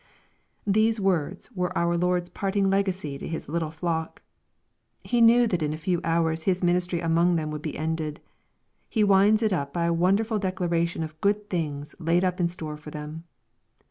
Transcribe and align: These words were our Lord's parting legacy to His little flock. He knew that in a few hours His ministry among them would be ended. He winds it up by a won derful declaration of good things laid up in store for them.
These 0.65 0.99
words 0.99 1.51
were 1.51 1.77
our 1.77 1.95
Lord's 1.95 2.27
parting 2.29 2.71
legacy 2.71 3.19
to 3.19 3.27
His 3.27 3.47
little 3.47 3.69
flock. 3.69 4.23
He 5.03 5.21
knew 5.21 5.45
that 5.45 5.61
in 5.61 5.73
a 5.73 5.77
few 5.77 6.01
hours 6.03 6.41
His 6.41 6.63
ministry 6.63 6.99
among 7.01 7.35
them 7.35 7.51
would 7.51 7.61
be 7.61 7.77
ended. 7.77 8.19
He 8.89 9.03
winds 9.03 9.43
it 9.43 9.53
up 9.53 9.71
by 9.71 9.85
a 9.85 9.93
won 9.93 10.15
derful 10.15 10.39
declaration 10.39 11.03
of 11.03 11.21
good 11.21 11.51
things 11.51 11.93
laid 11.99 12.25
up 12.25 12.39
in 12.39 12.49
store 12.49 12.77
for 12.77 12.89
them. 12.89 13.25